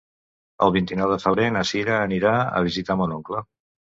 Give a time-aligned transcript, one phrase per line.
[0.67, 3.45] El vint-i-nou de febrer na Sira anirà a visitar mon oncle.